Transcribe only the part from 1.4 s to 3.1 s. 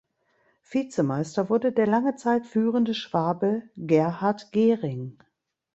wurde der lange Zeit führende